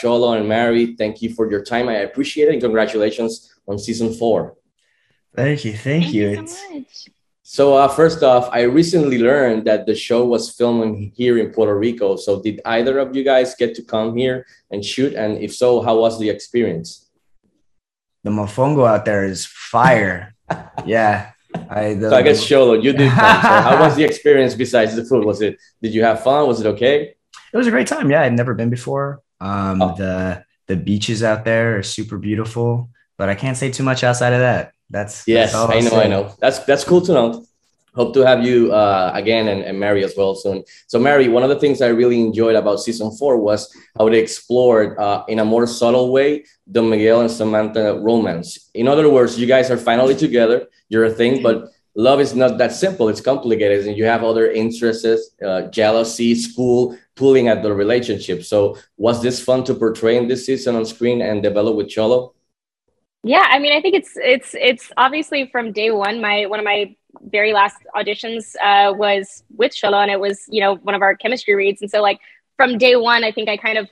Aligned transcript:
Xolo 0.00 0.36
and 0.36 0.48
Mary, 0.48 0.94
thank 0.96 1.22
you 1.22 1.34
for 1.34 1.50
your 1.50 1.62
time. 1.62 1.88
I 1.88 1.96
appreciate 2.08 2.48
it. 2.48 2.52
And 2.52 2.62
congratulations 2.62 3.52
on 3.66 3.78
season 3.78 4.12
four. 4.14 4.56
Thank 5.34 5.64
you. 5.64 5.72
Thank, 5.72 6.04
thank 6.04 6.14
you. 6.14 6.30
you 6.30 6.46
so 6.46 6.74
much. 6.74 7.08
So 7.42 7.74
uh, 7.74 7.88
first 7.88 8.22
off, 8.22 8.48
I 8.52 8.62
recently 8.62 9.18
learned 9.18 9.66
that 9.66 9.84
the 9.84 9.94
show 9.94 10.24
was 10.24 10.54
filming 10.54 11.10
here 11.16 11.36
in 11.36 11.50
Puerto 11.52 11.76
Rico. 11.76 12.14
So 12.14 12.40
did 12.40 12.60
either 12.64 12.98
of 13.00 13.16
you 13.16 13.24
guys 13.24 13.56
get 13.56 13.74
to 13.74 13.82
come 13.82 14.16
here 14.16 14.46
and 14.70 14.84
shoot? 14.84 15.14
And 15.14 15.36
if 15.38 15.52
so, 15.52 15.82
how 15.82 15.98
was 15.98 16.20
the 16.20 16.30
experience? 16.30 17.10
The 18.22 18.30
mofongo 18.30 18.86
out 18.86 19.04
there 19.04 19.24
is 19.24 19.46
fire. 19.46 20.36
yeah. 20.86 21.32
I, 21.68 21.94
the, 21.94 22.10
so 22.10 22.16
I 22.16 22.22
guess 22.22 22.38
Xolo, 22.38 22.80
you 22.80 22.92
did 22.92 23.10
come. 23.10 23.42
So 23.42 23.48
how 23.48 23.80
was 23.80 23.96
the 23.96 24.04
experience 24.10 24.54
besides 24.54 24.94
the 24.94 25.04
food? 25.04 25.24
Was 25.24 25.42
it? 25.42 25.58
Did 25.82 25.92
you 25.92 26.04
have 26.04 26.22
fun? 26.22 26.46
Was 26.46 26.60
it 26.60 26.66
okay? 26.68 27.14
It 27.52 27.56
was 27.56 27.66
a 27.66 27.72
great 27.72 27.88
time. 27.88 28.10
Yeah, 28.10 28.22
I'd 28.22 28.36
never 28.36 28.54
been 28.54 28.70
before. 28.70 29.22
Um, 29.40 29.82
oh. 29.82 29.94
The 29.96 30.44
the 30.66 30.76
beaches 30.76 31.22
out 31.22 31.44
there 31.44 31.78
are 31.78 31.82
super 31.82 32.16
beautiful, 32.18 32.90
but 33.16 33.28
I 33.28 33.34
can't 33.34 33.56
say 33.56 33.70
too 33.70 33.82
much 33.82 34.04
outside 34.04 34.32
of 34.32 34.40
that. 34.40 34.72
That's 34.88 35.26
yes, 35.26 35.52
that's 35.52 35.70
I 35.70 35.80
know, 35.80 35.90
say. 35.90 36.04
I 36.04 36.08
know. 36.08 36.34
That's 36.38 36.58
that's 36.60 36.84
cool 36.84 37.00
to 37.02 37.12
know. 37.12 37.46
Hope 37.94 38.14
to 38.14 38.20
have 38.20 38.44
you 38.44 38.72
uh, 38.72 39.10
again 39.14 39.48
and, 39.48 39.62
and 39.62 39.80
Mary 39.80 40.04
as 40.04 40.14
well 40.16 40.36
soon. 40.36 40.62
So, 40.86 41.00
Mary, 41.00 41.26
one 41.26 41.42
of 41.42 41.48
the 41.48 41.58
things 41.58 41.82
I 41.82 41.88
really 41.88 42.20
enjoyed 42.20 42.54
about 42.54 42.78
season 42.78 43.10
four 43.16 43.36
was 43.36 43.68
how 43.98 44.08
they 44.08 44.20
explored 44.20 44.96
uh, 44.96 45.24
in 45.26 45.40
a 45.40 45.44
more 45.44 45.66
subtle 45.66 46.12
way 46.12 46.44
the 46.68 46.82
Miguel 46.82 47.20
and 47.20 47.30
Samantha 47.30 47.98
romance. 47.98 48.70
In 48.74 48.86
other 48.86 49.10
words, 49.10 49.40
you 49.40 49.46
guys 49.46 49.72
are 49.72 49.76
finally 49.76 50.14
together, 50.14 50.68
you're 50.88 51.04
a 51.04 51.10
thing, 51.10 51.42
but 51.42 51.70
love 51.94 52.20
is 52.20 52.34
not 52.34 52.58
that 52.58 52.72
simple. 52.72 53.08
It's 53.08 53.20
complicated, 53.20 53.86
and 53.86 53.96
you 53.96 54.04
have 54.04 54.22
other 54.22 54.50
interests, 54.50 55.30
uh, 55.44 55.62
jealousy, 55.62 56.34
school, 56.34 56.96
pulling 57.16 57.48
at 57.48 57.62
the 57.62 57.72
relationship. 57.72 58.44
So, 58.44 58.78
was 58.96 59.22
this 59.22 59.42
fun 59.42 59.64
to 59.64 59.74
portray 59.74 60.16
in 60.16 60.28
this 60.28 60.46
season 60.46 60.76
on 60.76 60.84
screen 60.84 61.22
and 61.22 61.42
develop 61.42 61.76
with 61.76 61.88
Xolo? 61.88 62.32
Yeah, 63.22 63.46
I 63.50 63.58
mean, 63.58 63.76
I 63.76 63.80
think 63.80 63.94
it's 63.94 64.12
it's 64.16 64.54
it's 64.54 64.90
obviously 64.96 65.48
from 65.52 65.72
day 65.72 65.90
one. 65.90 66.20
My 66.20 66.46
one 66.46 66.58
of 66.58 66.64
my 66.64 66.96
very 67.22 67.52
last 67.52 67.76
auditions 67.94 68.54
uh, 68.62 68.92
was 68.92 69.42
with 69.56 69.72
Xolo, 69.72 70.00
and 70.00 70.10
it 70.10 70.20
was 70.20 70.44
you 70.48 70.60
know 70.60 70.76
one 70.76 70.94
of 70.94 71.02
our 71.02 71.14
chemistry 71.16 71.54
reads, 71.54 71.82
and 71.82 71.90
so 71.90 72.00
like 72.00 72.20
from 72.56 72.78
day 72.78 72.96
one, 72.96 73.24
I 73.24 73.32
think 73.32 73.48
I 73.48 73.56
kind 73.56 73.78
of 73.78 73.88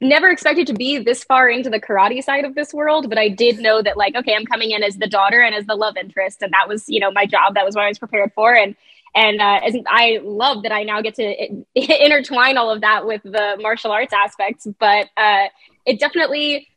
never 0.00 0.28
expected 0.28 0.66
to 0.66 0.74
be 0.74 0.98
this 0.98 1.24
far 1.24 1.48
into 1.48 1.70
the 1.70 1.80
karate 1.80 2.22
side 2.22 2.44
of 2.44 2.54
this 2.54 2.74
world, 2.74 3.08
but 3.08 3.18
I 3.18 3.28
did 3.28 3.58
know 3.58 3.82
that 3.82 3.96
like 3.96 4.14
okay, 4.14 4.34
I'm 4.34 4.46
coming 4.46 4.70
in 4.72 4.82
as 4.82 4.96
the 4.96 5.06
daughter 5.06 5.40
and 5.40 5.54
as 5.54 5.66
the 5.66 5.74
love 5.74 5.96
interest, 5.96 6.42
and 6.42 6.52
that 6.52 6.68
was 6.68 6.88
you 6.88 7.00
know 7.00 7.10
my 7.10 7.26
job. 7.26 7.54
That 7.54 7.64
was 7.64 7.74
what 7.74 7.84
I 7.84 7.88
was 7.88 7.98
prepared 7.98 8.32
for, 8.34 8.54
and 8.54 8.76
and 9.14 9.40
uh, 9.40 9.60
I 9.88 10.20
love 10.22 10.62
that 10.62 10.72
I 10.72 10.82
now 10.84 11.00
get 11.00 11.14
to 11.16 11.64
intertwine 11.74 12.56
all 12.56 12.70
of 12.70 12.82
that 12.82 13.06
with 13.06 13.22
the 13.22 13.56
martial 13.60 13.90
arts 13.90 14.12
aspects. 14.12 14.66
But 14.78 15.08
uh, 15.16 15.46
it 15.86 15.98
definitely 15.98 16.68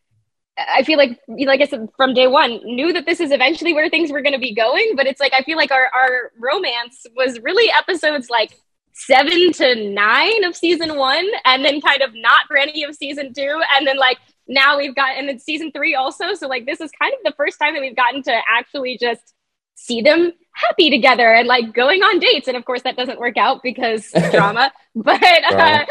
I 0.57 0.83
feel 0.83 0.97
like, 0.97 1.19
like 1.27 1.61
I 1.61 1.65
said 1.65 1.89
from 1.97 2.13
day 2.13 2.27
one, 2.27 2.59
knew 2.63 2.93
that 2.93 3.05
this 3.05 3.19
is 3.19 3.31
eventually 3.31 3.73
where 3.73 3.89
things 3.89 4.11
were 4.11 4.21
going 4.21 4.33
to 4.33 4.39
be 4.39 4.53
going. 4.53 4.93
But 4.95 5.07
it's 5.07 5.19
like 5.19 5.33
I 5.33 5.41
feel 5.41 5.57
like 5.57 5.71
our 5.71 5.89
our 5.93 6.31
romance 6.39 7.05
was 7.15 7.39
really 7.41 7.71
episodes 7.71 8.29
like 8.29 8.57
seven 8.93 9.51
to 9.53 9.89
nine 9.89 10.43
of 10.43 10.55
season 10.55 10.97
one, 10.97 11.27
and 11.45 11.65
then 11.65 11.81
kind 11.81 12.01
of 12.01 12.13
not 12.13 12.47
for 12.47 12.57
any 12.57 12.83
of 12.83 12.95
season 12.95 13.33
two, 13.33 13.61
and 13.75 13.85
then 13.85 13.97
like 13.97 14.17
now 14.47 14.77
we've 14.77 14.95
got 14.95 15.17
and 15.17 15.27
then 15.27 15.39
season 15.39 15.71
three 15.71 15.95
also. 15.95 16.33
So 16.33 16.47
like 16.47 16.65
this 16.65 16.81
is 16.81 16.91
kind 16.99 17.13
of 17.13 17.19
the 17.23 17.35
first 17.35 17.59
time 17.59 17.73
that 17.73 17.81
we've 17.81 17.95
gotten 17.95 18.23
to 18.23 18.41
actually 18.49 18.97
just 18.97 19.33
see 19.75 20.01
them 20.01 20.31
happy 20.53 20.89
together 20.89 21.33
and 21.33 21.47
like 21.47 21.73
going 21.73 22.01
on 22.01 22.19
dates. 22.19 22.47
And 22.47 22.57
of 22.57 22.65
course 22.65 22.83
that 22.83 22.95
doesn't 22.95 23.19
work 23.19 23.37
out 23.37 23.63
because 23.63 24.11
drama. 24.31 24.71
But 24.95 25.23
uh, 25.23 25.85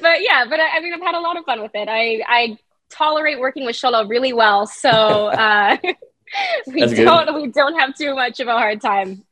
but 0.00 0.22
yeah, 0.22 0.44
but 0.48 0.60
I, 0.60 0.76
I 0.76 0.80
mean 0.80 0.92
I've 0.92 1.00
had 1.00 1.14
a 1.14 1.20
lot 1.20 1.36
of 1.36 1.44
fun 1.44 1.62
with 1.62 1.72
it. 1.74 1.88
I 1.88 2.22
I 2.26 2.58
tolerate 2.90 3.38
working 3.40 3.64
with 3.64 3.76
Xolo 3.76 4.08
really 4.08 4.32
well, 4.32 4.66
so 4.66 4.88
uh, 4.90 5.76
we 6.66 6.80
That's 6.80 6.94
don't 6.94 7.26
good. 7.26 7.34
we 7.34 7.46
don't 7.48 7.78
have 7.78 7.96
too 7.96 8.14
much 8.14 8.40
of 8.40 8.48
a 8.48 8.52
hard 8.52 8.80
time. 8.80 9.24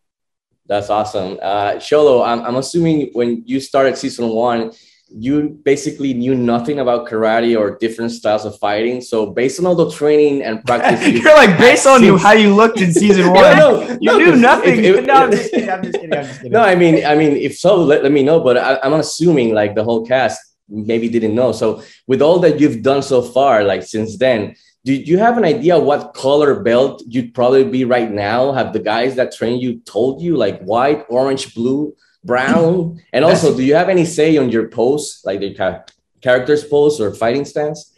That's 0.66 0.90
awesome, 0.90 1.38
uh, 1.42 1.72
Xolo. 1.72 2.26
I'm 2.26 2.42
I'm 2.42 2.56
assuming 2.56 3.10
when 3.12 3.42
you 3.46 3.60
started 3.60 3.98
season 3.98 4.28
one, 4.28 4.72
you 5.14 5.58
basically 5.64 6.14
knew 6.14 6.34
nothing 6.34 6.78
about 6.78 7.08
karate 7.08 7.58
or 7.58 7.76
different 7.78 8.12
styles 8.12 8.44
of 8.44 8.58
fighting. 8.58 9.00
So 9.00 9.26
based 9.26 9.58
on 9.60 9.66
all 9.66 9.74
the 9.74 9.90
training 9.90 10.42
and 10.42 10.64
practice, 10.66 11.06
you 11.06 11.28
are 11.28 11.36
like 11.36 11.58
based 11.58 11.86
on 11.86 12.02
you 12.02 12.16
how 12.16 12.32
you 12.32 12.54
looked 12.54 12.80
in 12.80 12.92
season 12.92 13.30
one. 13.32 13.56
no, 13.56 13.86
no, 13.86 13.98
you 14.00 14.10
no, 14.12 14.18
knew 14.18 14.36
nothing. 14.36 14.84
If, 14.84 14.96
if, 14.96 15.06
no, 15.10 15.14
I'm 15.14 15.30
just 15.32 15.50
kidding. 15.50 15.70
I'm 15.70 15.82
just 15.82 15.94
kidding. 15.94 16.16
I'm 16.16 16.24
just 16.24 16.36
kidding. 16.38 16.52
No, 16.52 16.62
I 16.62 16.74
mean, 16.74 17.04
I 17.04 17.14
mean, 17.14 17.36
if 17.36 17.58
so, 17.58 17.76
let, 17.76 18.02
let 18.02 18.12
me 18.12 18.22
know. 18.22 18.40
But 18.40 18.56
I, 18.56 18.78
I'm 18.82 18.94
assuming 18.94 19.54
like 19.54 19.74
the 19.74 19.84
whole 19.84 20.06
cast 20.06 20.40
maybe 20.68 21.08
didn't 21.08 21.34
know. 21.34 21.52
So 21.52 21.82
with 22.06 22.22
all 22.22 22.38
that 22.40 22.60
you've 22.60 22.82
done 22.82 23.02
so 23.02 23.20
far, 23.20 23.64
like 23.64 23.82
since 23.82 24.16
then, 24.16 24.54
do 24.84 24.94
you 24.94 25.18
have 25.18 25.38
an 25.38 25.44
idea 25.44 25.78
what 25.78 26.12
color 26.14 26.60
belt 26.60 27.02
you'd 27.06 27.34
probably 27.34 27.64
be 27.64 27.84
right 27.84 28.10
now? 28.10 28.52
Have 28.52 28.72
the 28.72 28.80
guys 28.80 29.14
that 29.14 29.34
train 29.34 29.60
you 29.60 29.80
told 29.80 30.20
you 30.20 30.36
like 30.36 30.60
white, 30.62 31.04
orange, 31.08 31.54
blue, 31.54 31.94
brown? 32.24 33.00
And 33.12 33.24
also, 33.24 33.56
do 33.56 33.62
you 33.62 33.74
have 33.74 33.88
any 33.88 34.04
say 34.04 34.36
on 34.36 34.50
your 34.50 34.68
pose, 34.68 35.22
like 35.24 35.40
the 35.40 35.84
characters 36.20 36.64
pose 36.64 37.00
or 37.00 37.14
fighting 37.14 37.44
stance? 37.44 37.94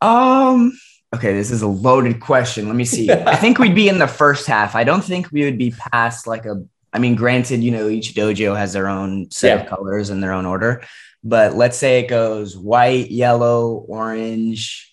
Um. 0.00 0.78
Okay, 1.14 1.34
this 1.34 1.50
is 1.50 1.60
a 1.60 1.68
loaded 1.68 2.20
question. 2.20 2.68
Let 2.68 2.76
me 2.76 2.86
see. 2.86 3.10
I 3.10 3.36
think 3.36 3.58
we'd 3.58 3.74
be 3.74 3.88
in 3.88 3.98
the 3.98 4.08
first 4.08 4.46
half. 4.46 4.74
I 4.74 4.82
don't 4.82 5.04
think 5.04 5.30
we 5.30 5.44
would 5.44 5.58
be 5.58 5.74
past 5.92 6.26
like 6.26 6.46
a. 6.46 6.64
I 6.94 6.98
mean, 6.98 7.16
granted, 7.16 7.62
you 7.62 7.70
know, 7.70 7.88
each 7.88 8.14
dojo 8.14 8.56
has 8.56 8.72
their 8.72 8.88
own 8.88 9.30
set 9.30 9.48
yeah. 9.48 9.62
of 9.62 9.68
colors 9.68 10.08
and 10.08 10.22
their 10.22 10.32
own 10.32 10.46
order 10.46 10.82
but 11.24 11.54
let's 11.54 11.78
say 11.78 12.00
it 12.00 12.08
goes 12.08 12.56
white, 12.56 13.10
yellow, 13.10 13.84
orange, 13.88 14.91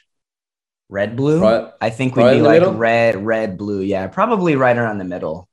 red, 0.89 1.15
blue. 1.15 1.41
Right. 1.41 1.71
I 1.79 1.89
think 1.91 2.15
we'd 2.15 2.23
right 2.23 2.33
be 2.35 2.41
like 2.41 2.59
middle? 2.59 2.73
red, 2.73 3.23
red, 3.23 3.57
blue. 3.57 3.81
Yeah, 3.81 4.07
probably 4.07 4.55
right 4.55 4.77
around 4.77 4.97
the 4.97 5.05
middle. 5.05 5.47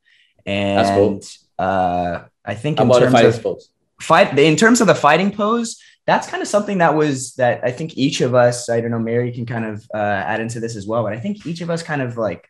And 0.45 0.89
cool. 0.89 1.21
uh, 1.59 2.25
I 2.45 2.55
think 2.55 2.81
in 2.81 2.91
terms 2.91 3.15
of 3.15 3.43
pose? 3.43 3.71
fight, 4.01 4.39
in 4.39 4.57
terms 4.57 4.81
of 4.81 4.87
the 4.87 4.95
fighting 4.95 5.31
pose, 5.31 5.81
that's 6.07 6.29
kind 6.29 6.41
of 6.41 6.49
something 6.49 6.79
that 6.79 6.95
was 6.95 7.35
that 7.35 7.65
I 7.65 7.73
think 7.73 7.97
each 7.97 8.21
of 8.21 8.35
us. 8.35 8.69
I 8.71 8.81
don't 8.81 8.91
know, 8.91 8.99
Mary 8.99 9.33
can 9.33 9.45
kind 9.47 9.65
of 9.65 9.87
uh, 9.93 9.99
add 9.99 10.41
into 10.41 10.61
this 10.61 10.77
as 10.77 10.87
well, 10.87 11.03
but 11.03 11.13
I 11.13 11.19
think 11.19 11.47
each 11.47 11.61
of 11.61 11.71
us 11.71 11.83
kind 11.83 12.01
of 12.01 12.17
like 12.17 12.49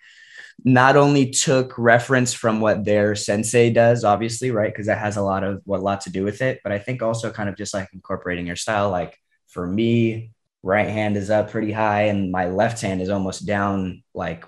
not 0.65 0.97
only 0.97 1.31
took 1.31 1.77
reference 1.77 2.33
from 2.33 2.61
what 2.61 2.85
their 2.85 3.15
sensei 3.15 3.71
does, 3.71 4.05
obviously, 4.05 4.51
right? 4.51 4.73
Because 4.73 4.87
that 4.87 4.99
has 4.99 5.17
a 5.17 5.23
lot 5.23 5.45
of 5.45 5.63
what 5.65 5.83
lot 5.83 6.03
to 6.03 6.11
do 6.11 6.25
with 6.25 6.43
it. 6.43 6.61
But 6.63 6.73
I 6.73 6.79
think 6.79 7.03
also 7.03 7.31
kind 7.31 7.49
of 7.49 7.57
just 7.57 7.75
like 7.75 7.89
incorporating 7.93 8.47
your 8.47 8.57
style. 8.57 8.91
Like 8.91 9.19
for 9.49 9.67
me, 9.67 10.33
right 10.67 10.89
hand 10.89 11.17
is 11.17 11.31
up 11.31 11.51
pretty 11.51 11.71
high 11.71 12.03
and 12.03 12.33
my 12.33 12.49
left 12.49 12.83
hand 12.83 13.01
is 13.01 13.09
almost 13.09 13.47
down 13.47 14.03
like 14.15 14.45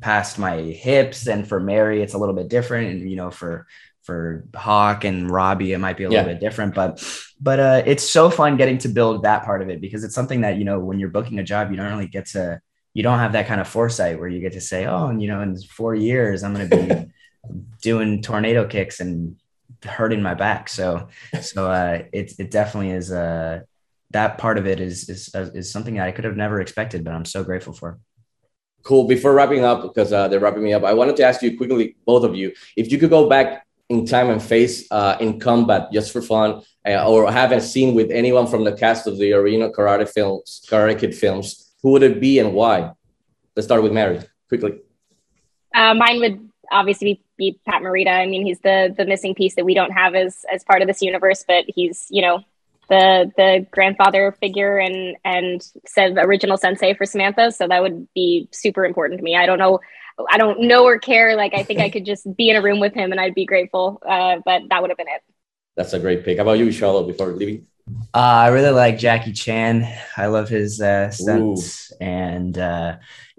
past 0.00 0.38
my 0.38 0.58
hips. 0.58 1.26
And 1.26 1.48
for 1.48 1.58
Mary, 1.58 2.02
it's 2.02 2.14
a 2.14 2.18
little 2.18 2.34
bit 2.34 2.48
different. 2.48 2.90
And 2.90 3.10
you 3.10 3.16
know, 3.16 3.30
for 3.30 3.66
for 4.02 4.44
Hawk 4.54 5.04
and 5.04 5.30
Robbie, 5.30 5.72
it 5.72 5.78
might 5.78 5.96
be 5.96 6.04
a 6.04 6.10
little 6.10 6.26
bit 6.26 6.38
different, 6.38 6.74
but 6.74 7.02
but 7.40 7.58
uh, 7.58 7.82
it's 7.86 8.06
so 8.08 8.28
fun 8.28 8.58
getting 8.58 8.76
to 8.78 8.88
build 8.88 9.22
that 9.22 9.44
part 9.44 9.62
of 9.62 9.70
it 9.70 9.80
because 9.80 10.04
it's 10.04 10.14
something 10.14 10.42
that 10.42 10.58
you 10.58 10.64
know 10.64 10.78
when 10.78 10.98
you're 10.98 11.08
booking 11.08 11.38
a 11.38 11.42
job, 11.42 11.70
you 11.70 11.78
don't 11.78 11.90
really 11.90 12.06
get 12.06 12.26
to 12.26 12.60
you 12.92 13.02
don't 13.02 13.18
have 13.18 13.32
that 13.32 13.46
kind 13.46 13.60
of 13.60 13.66
foresight 13.66 14.18
where 14.20 14.28
you 14.28 14.40
get 14.40 14.52
to 14.52 14.60
say, 14.60 14.86
oh, 14.86 15.08
and 15.08 15.20
you 15.20 15.28
know, 15.28 15.40
in 15.40 15.56
four 15.62 15.94
years, 15.94 16.44
I'm 16.44 16.54
going 16.54 16.68
to 16.68 16.76
be 16.76 17.12
doing 17.82 18.22
tornado 18.22 18.66
kicks 18.66 19.00
and 19.00 19.36
hurting 19.82 20.22
my 20.22 20.34
back. 20.34 20.68
So, 20.68 21.08
so 21.40 21.70
uh, 21.70 22.02
it 22.12 22.34
it 22.38 22.50
definitely 22.50 22.90
is. 22.90 23.10
Uh, 23.10 23.62
that 24.14 24.38
part 24.38 24.58
of 24.58 24.66
it 24.66 24.80
is 24.80 25.08
is 25.08 25.34
is 25.34 25.70
something 25.70 25.94
that 25.96 26.06
I 26.06 26.12
could 26.12 26.24
have 26.24 26.36
never 26.36 26.60
expected, 26.60 27.04
but 27.04 27.12
I'm 27.12 27.24
so 27.24 27.44
grateful 27.44 27.74
for. 27.74 27.98
Cool. 28.84 29.06
Before 29.06 29.34
wrapping 29.34 29.64
up, 29.64 29.82
because 29.82 30.12
uh, 30.12 30.28
they're 30.28 30.40
wrapping 30.40 30.62
me 30.62 30.72
up, 30.72 30.84
I 30.84 30.94
wanted 30.94 31.16
to 31.16 31.24
ask 31.24 31.42
you 31.42 31.56
quickly, 31.56 31.96
both 32.06 32.24
of 32.24 32.34
you, 32.34 32.52
if 32.76 32.92
you 32.92 32.98
could 32.98 33.10
go 33.10 33.28
back 33.28 33.66
in 33.88 34.06
time 34.06 34.30
and 34.30 34.42
face 34.42 34.86
uh, 34.90 35.16
in 35.20 35.40
combat 35.40 35.90
just 35.92 36.12
for 36.12 36.22
fun, 36.22 36.62
uh, 36.86 37.10
or 37.10 37.30
have 37.30 37.50
a 37.52 37.60
scene 37.60 37.94
with 37.94 38.10
anyone 38.10 38.46
from 38.46 38.62
the 38.62 38.72
cast 38.72 39.06
of 39.06 39.18
the 39.18 39.32
Arena 39.32 39.70
Karate 39.70 40.08
films, 40.08 40.64
Karate 40.70 40.98
Kid 40.98 41.14
films, 41.14 41.74
who 41.82 41.90
would 41.92 42.02
it 42.02 42.20
be 42.20 42.38
and 42.38 42.54
why? 42.54 42.92
Let's 43.56 43.66
start 43.66 43.82
with 43.82 43.92
Mary 43.92 44.20
quickly. 44.48 44.80
Uh, 45.74 45.94
mine 45.94 46.20
would 46.20 46.38
obviously 46.70 47.14
be, 47.14 47.52
be 47.52 47.60
Pat 47.66 47.82
Morita. 47.82 48.14
I 48.16 48.26
mean, 48.26 48.46
he's 48.46 48.60
the 48.60 48.94
the 48.96 49.06
missing 49.06 49.34
piece 49.34 49.56
that 49.56 49.64
we 49.64 49.74
don't 49.74 49.90
have 49.90 50.14
as 50.14 50.44
as 50.52 50.62
part 50.62 50.82
of 50.82 50.88
this 50.88 51.02
universe, 51.02 51.44
but 51.46 51.64
he's 51.66 52.06
you 52.10 52.22
know 52.22 52.44
the 52.88 53.30
the 53.36 53.66
grandfather 53.70 54.36
figure 54.40 54.78
and 54.78 55.16
and 55.24 55.66
said 55.86 56.16
original 56.18 56.56
sensei 56.56 56.94
for 56.94 57.06
Samantha. 57.06 57.52
So 57.52 57.68
that 57.68 57.82
would 57.82 58.08
be 58.14 58.48
super 58.52 58.84
important 58.84 59.18
to 59.18 59.24
me. 59.24 59.36
I 59.36 59.46
don't 59.46 59.58
know. 59.58 59.80
I 60.30 60.38
don't 60.38 60.62
know 60.62 60.84
or 60.84 60.98
care. 60.98 61.36
Like 61.36 61.54
I 61.54 61.62
think 61.62 61.80
I 61.80 61.90
could 61.90 62.04
just 62.04 62.26
be 62.36 62.50
in 62.50 62.56
a 62.56 62.62
room 62.62 62.80
with 62.80 62.94
him 62.94 63.10
and 63.10 63.20
I'd 63.20 63.34
be 63.34 63.46
grateful. 63.46 64.00
Uh, 64.06 64.36
but 64.44 64.62
that 64.70 64.80
would 64.80 64.90
have 64.90 64.98
been 64.98 65.08
it. 65.08 65.22
That's 65.76 65.92
a 65.92 65.98
great 65.98 66.24
pick. 66.24 66.38
How 66.38 66.42
about 66.42 66.58
you, 66.58 66.70
Charlotte? 66.70 67.08
Before 67.08 67.32
leaving. 67.32 67.66
Uh, 68.14 68.18
I 68.18 68.48
really 68.48 68.70
like 68.70 68.96
Jackie 68.98 69.32
Chan. 69.32 69.86
I 70.16 70.26
love 70.26 70.48
his 70.48 70.80
uh, 70.80 71.10
stunts, 71.10 71.92
Ooh. 71.92 71.96
and 72.00 72.56
uh, 72.56 72.96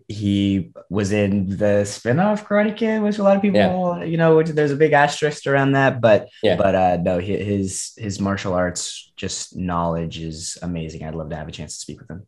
he 0.08 0.72
was 0.90 1.12
in 1.12 1.50
the 1.50 1.84
spinoff 1.84 2.46
Karate 2.46 2.76
Kid, 2.76 3.02
which 3.02 3.18
a 3.18 3.24
lot 3.24 3.36
of 3.36 3.42
people, 3.42 3.60
yeah. 3.60 4.04
you 4.04 4.18
know, 4.18 4.38
which 4.38 4.50
there's 4.50 4.72
a 4.72 4.76
big 4.76 4.94
asterisk 4.94 5.48
around 5.48 5.72
that. 5.72 6.02
But 6.02 6.30
yeah. 6.44 6.56
but 6.56 6.76
uh, 6.76 6.98
no, 6.98 7.20
his 7.20 7.94
his 7.98 8.20
martial 8.20 8.54
arts 8.54 9.12
just 9.16 9.56
knowledge 9.56 10.20
is 10.20 10.58
amazing. 10.62 11.04
I'd 11.04 11.16
love 11.16 11.30
to 11.30 11.36
have 11.36 11.48
a 11.48 11.52
chance 11.52 11.76
to 11.76 11.80
speak 11.80 12.00
with 12.00 12.10
him. 12.10 12.28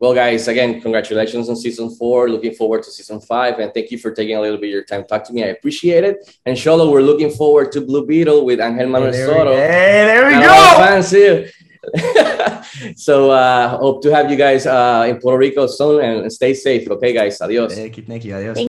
Well, 0.00 0.12
guys, 0.12 0.48
again, 0.48 0.82
congratulations 0.82 1.48
on 1.48 1.56
season 1.56 1.88
four. 1.96 2.28
Looking 2.28 2.54
forward 2.54 2.82
to 2.82 2.90
season 2.90 3.20
five, 3.20 3.58
and 3.58 3.72
thank 3.72 3.90
you 3.90 3.96
for 3.96 4.10
taking 4.10 4.36
a 4.36 4.40
little 4.40 4.58
bit 4.58 4.66
of 4.66 4.72
your 4.72 4.84
time 4.84 5.02
to 5.02 5.06
talk 5.06 5.24
to 5.24 5.32
me. 5.32 5.44
I 5.44 5.46
appreciate 5.46 6.04
it. 6.04 6.38
And 6.44 6.56
Xolo, 6.56 6.90
we're 6.90 7.00
looking 7.00 7.30
forward 7.30 7.72
to 7.72 7.80
Blue 7.80 8.04
Beetle 8.04 8.44
with 8.44 8.60
Angel 8.60 8.88
Manuel 8.88 9.12
hey, 9.12 9.18
there 9.18 9.26
Soto. 9.28 9.50
We, 9.50 9.56
hey, 9.56 10.04
there 10.04 10.26
we 10.26 10.32
go. 10.32 10.74
Fancy. 10.76 11.52
so 12.96 13.30
uh, 13.30 13.76
hope 13.78 14.02
to 14.02 14.14
have 14.14 14.30
you 14.30 14.36
guys 14.36 14.66
uh, 14.66 15.06
in 15.08 15.18
Puerto 15.18 15.38
Rico 15.38 15.66
soon 15.66 16.02
and 16.04 16.32
stay 16.32 16.54
safe. 16.54 16.88
Okay, 16.88 17.12
guys. 17.12 17.40
Adios. 17.40 17.74
Thank 17.74 17.96
you. 17.96 18.02
Thank 18.02 18.24
you. 18.24 18.34
Adios. 18.34 18.54
Thank 18.54 18.62